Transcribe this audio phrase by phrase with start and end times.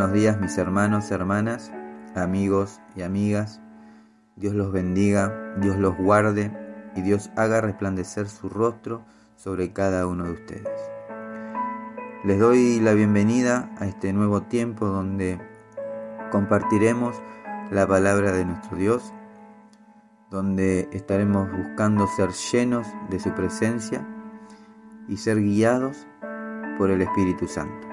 [0.00, 1.70] Buenos días mis hermanos, hermanas,
[2.14, 3.60] amigos y amigas.
[4.34, 6.50] Dios los bendiga, Dios los guarde
[6.96, 9.04] y Dios haga resplandecer su rostro
[9.36, 10.80] sobre cada uno de ustedes.
[12.24, 15.38] Les doy la bienvenida a este nuevo tiempo donde
[16.30, 17.20] compartiremos
[17.70, 19.12] la palabra de nuestro Dios,
[20.30, 24.08] donde estaremos buscando ser llenos de su presencia
[25.08, 26.06] y ser guiados
[26.78, 27.89] por el Espíritu Santo.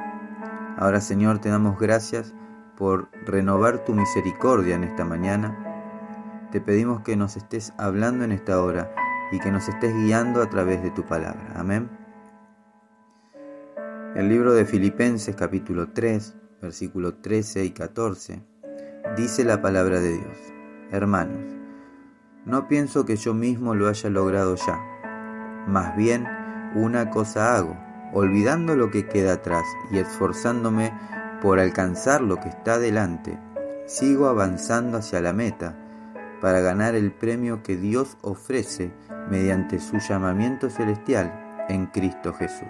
[0.77, 2.36] Ahora Señor, te damos gracias
[2.77, 6.48] por renovar tu misericordia en esta mañana.
[6.52, 8.94] Te pedimos que nos estés hablando en esta hora
[9.31, 11.52] y que nos estés guiando a través de tu palabra.
[11.55, 11.90] Amén.
[14.16, 18.44] El libro de Filipenses capítulo 3, versículo 13 y 14,
[19.17, 20.38] dice la palabra de Dios.
[20.92, 21.55] Hermanos,
[22.45, 24.80] no pienso que yo mismo lo haya logrado ya.
[25.67, 26.28] Más bien,
[26.75, 30.94] una cosa hago olvidando lo que queda atrás y esforzándome
[31.41, 33.38] por alcanzar lo que está delante,
[33.86, 35.75] sigo avanzando hacia la meta
[36.41, 38.94] para ganar el premio que Dios ofrece
[39.30, 42.67] mediante su llamamiento celestial en Cristo Jesús.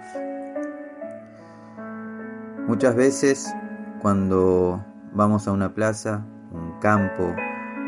[2.66, 3.54] Muchas veces
[4.00, 7.34] cuando vamos a una plaza, un campo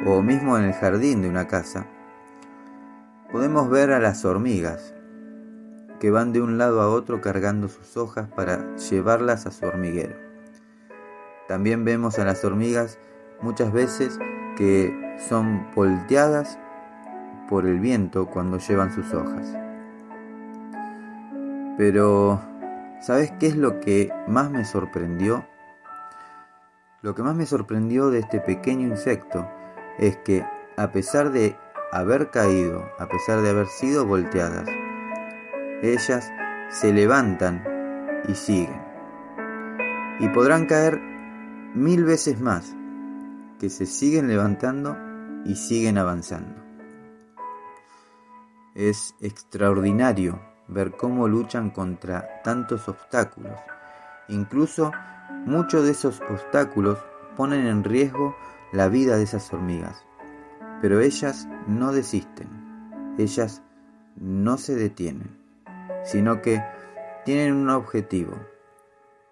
[0.06, 1.86] o mismo en el jardín de una casa,
[3.30, 4.94] podemos ver a las hormigas
[6.00, 10.16] que van de un lado a otro cargando sus hojas para llevarlas a su hormiguero.
[11.46, 12.98] También vemos a las hormigas
[13.42, 14.18] muchas veces
[14.56, 16.58] que son volteadas
[17.48, 19.54] por el viento cuando llevan sus hojas.
[21.76, 22.40] Pero,
[23.00, 25.46] ¿sabes qué es lo que más me sorprendió?
[27.02, 29.48] Lo que más me sorprendió de este pequeño insecto
[29.98, 30.46] es que,
[30.76, 31.56] a pesar de
[31.92, 34.66] haber caído, a pesar de haber sido volteadas,
[35.82, 36.30] ellas
[36.68, 37.64] se levantan
[38.28, 38.80] y siguen.
[40.18, 41.00] Y podrán caer
[41.74, 42.76] mil veces más,
[43.58, 44.96] que se siguen levantando
[45.44, 46.60] y siguen avanzando.
[48.74, 53.58] Es extraordinario ver cómo luchan contra tantos obstáculos.
[54.28, 54.92] Incluso
[55.46, 56.98] muchos de esos obstáculos
[57.36, 58.36] ponen en riesgo
[58.72, 60.04] la vida de esas hormigas.
[60.82, 63.62] Pero ellas no desisten, ellas
[64.16, 65.39] no se detienen
[66.04, 66.62] sino que
[67.24, 68.34] tienen un objetivo,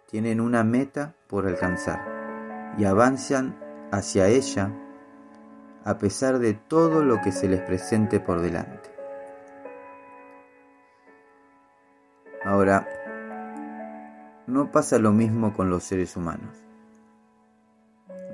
[0.06, 3.58] tienen una meta por alcanzar y avanzan
[3.90, 4.72] hacia ella
[5.84, 8.90] a pesar de todo lo que se les presente por delante.
[12.44, 12.86] Ahora,
[14.46, 16.56] no pasa lo mismo con los seres humanos.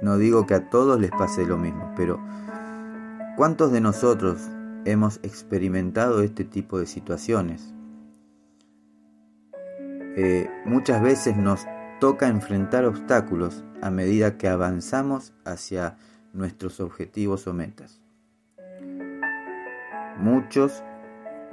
[0.03, 2.21] No digo que a todos les pase lo mismo, pero
[3.37, 4.51] ¿cuántos de nosotros
[4.85, 7.75] hemos experimentado este tipo de situaciones?
[10.17, 11.67] Eh, muchas veces nos
[12.01, 15.97] toca enfrentar obstáculos a medida que avanzamos hacia
[16.33, 18.01] nuestros objetivos o metas.
[20.19, 20.85] Muchos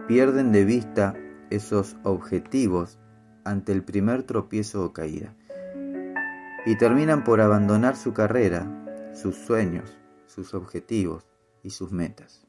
[0.08, 1.16] pierden de vista
[1.50, 3.00] esos objetivos
[3.44, 5.34] ante el primer tropiezo o caída
[6.66, 11.26] y terminan por abandonar su carrera, sus sueños, sus objetivos
[11.64, 12.46] y sus metas,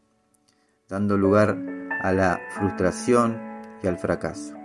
[0.88, 1.56] dando lugar
[2.02, 3.40] a la frustración
[3.82, 4.61] y al fracaso.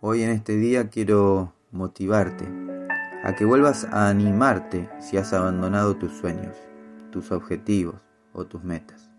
[0.00, 2.46] Hoy en este día quiero motivarte
[3.24, 6.56] a que vuelvas a animarte si has abandonado tus sueños,
[7.10, 7.96] tus objetivos
[8.32, 9.10] o tus metas.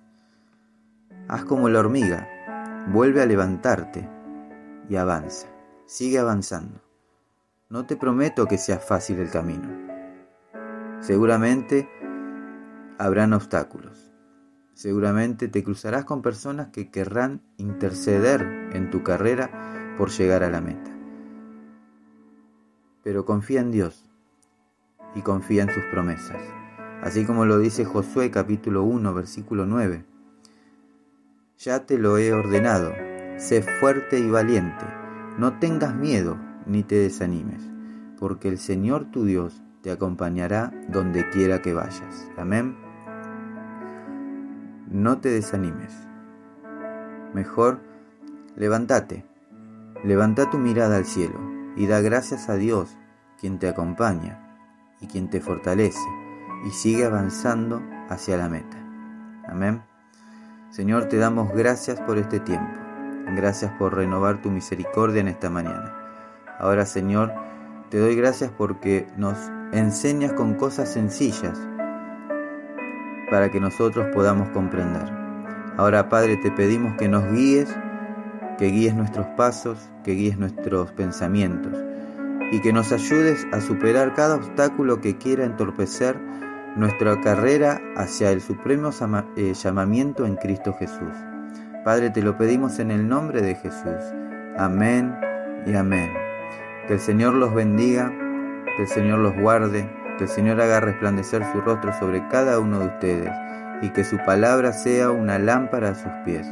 [1.28, 2.30] Haz como la hormiga,
[2.94, 4.08] vuelve a levantarte
[4.88, 5.48] y avanza,
[5.86, 6.80] sigue avanzando.
[7.68, 9.68] No te prometo que sea fácil el camino.
[11.02, 11.90] Seguramente
[12.98, 14.14] habrán obstáculos.
[14.76, 20.62] Seguramente te cruzarás con personas que querrán interceder en tu carrera por llegar a la
[20.62, 20.92] meta.
[23.04, 24.10] Pero confía en Dios
[25.14, 26.42] y confía en sus promesas,
[27.02, 30.06] así como lo dice Josué capítulo 1 versículo 9.
[31.58, 32.94] Ya te lo he ordenado,
[33.36, 34.86] sé fuerte y valiente,
[35.38, 37.62] no tengas miedo ni te desanimes,
[38.18, 42.30] porque el Señor tu Dios te acompañará donde quiera que vayas.
[42.38, 42.78] Amén.
[44.90, 45.94] No te desanimes.
[47.34, 47.82] Mejor,
[48.56, 49.29] levántate
[50.04, 51.40] Levanta tu mirada al cielo
[51.76, 52.98] y da gracias a Dios,
[53.40, 54.58] quien te acompaña
[55.02, 56.00] y quien te fortalece,
[56.66, 58.78] y sigue avanzando hacia la meta.
[59.48, 59.82] Amén.
[60.72, 62.72] Señor, te damos gracias por este tiempo.
[63.36, 65.94] Gracias por renovar tu misericordia en esta mañana.
[66.60, 67.34] Ahora, Señor,
[67.90, 69.38] te doy gracias porque nos
[69.72, 71.60] enseñas con cosas sencillas
[73.30, 75.12] para que nosotros podamos comprender.
[75.78, 77.74] Ahora, Padre, te pedimos que nos guíes
[78.60, 81.74] que guíes nuestros pasos, que guíes nuestros pensamientos
[82.52, 86.20] y que nos ayudes a superar cada obstáculo que quiera entorpecer
[86.76, 88.90] nuestra carrera hacia el supremo
[89.38, 91.14] eh, llamamiento en Cristo Jesús.
[91.86, 94.04] Padre, te lo pedimos en el nombre de Jesús.
[94.58, 95.16] Amén
[95.66, 96.12] y amén.
[96.88, 98.12] Que el Señor los bendiga,
[98.76, 102.80] que el Señor los guarde, que el Señor haga resplandecer su rostro sobre cada uno
[102.80, 103.32] de ustedes
[103.82, 106.46] y que su palabra sea una lámpara a sus pies.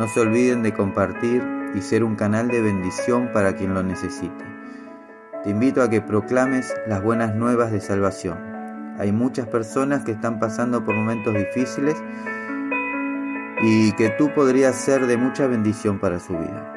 [0.00, 4.46] No se olviden de compartir y ser un canal de bendición para quien lo necesite.
[5.44, 8.38] Te invito a que proclames las buenas nuevas de salvación.
[8.98, 12.02] Hay muchas personas que están pasando por momentos difíciles
[13.60, 16.74] y que tú podrías ser de mucha bendición para su vida.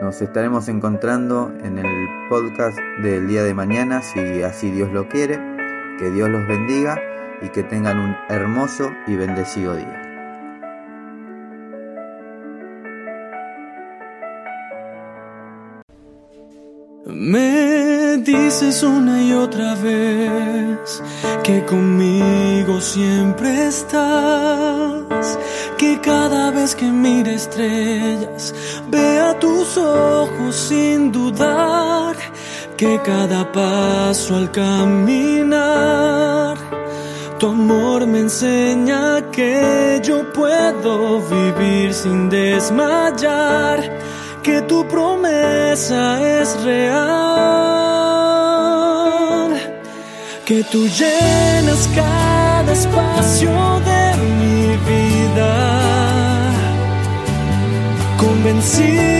[0.00, 5.38] Nos estaremos encontrando en el podcast del día de mañana, si así Dios lo quiere.
[6.00, 7.00] Que Dios los bendiga
[7.42, 9.99] y que tengan un hermoso y bendecido día.
[17.06, 21.02] Me dices una y otra vez
[21.42, 25.38] que conmigo siempre estás,
[25.78, 28.54] que cada vez que mire estrellas
[28.90, 32.16] vea tus ojos sin dudar,
[32.76, 36.00] que cada paso al caminar
[37.40, 43.80] tu amor me enseña que yo puedo vivir sin desmayar,
[44.42, 47.10] que tu promesa es real,
[50.44, 53.50] que tú llenas cada espacio
[53.90, 55.52] de mi vida,
[58.18, 59.19] convencido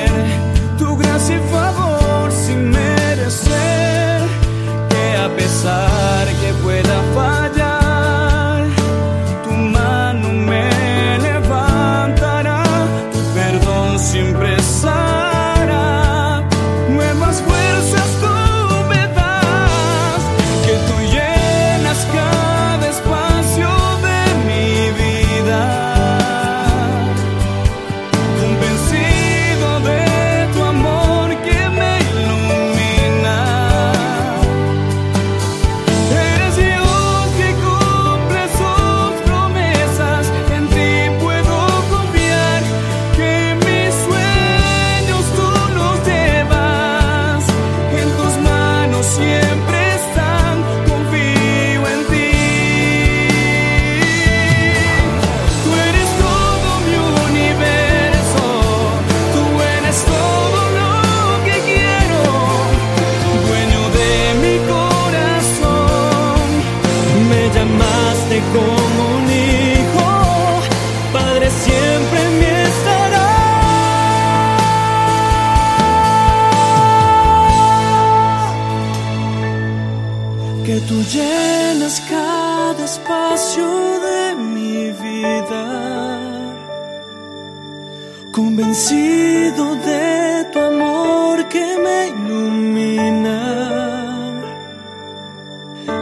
[88.31, 93.39] Convencido de tu amor que me ilumina.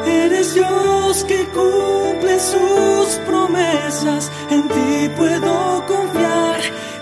[0.06, 4.32] Eres Dios que cumple sus promesas.
[4.52, 6.60] En ti puedo confiar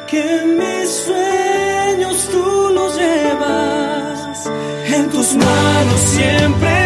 [0.08, 4.50] que mis sueños tú los llevas.
[4.96, 6.77] En tus manos siempre